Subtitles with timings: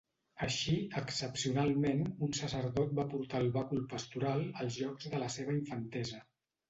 [0.45, 6.25] Així, excepcionalment, un sacerdot va portar el bàcul pastoral als llocs de la seva infantesa.